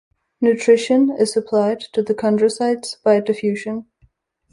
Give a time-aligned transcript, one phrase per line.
[0.41, 3.85] Nutrition is supplied to the chondrocytes by diffusion.